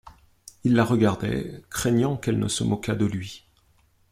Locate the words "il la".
0.63-0.83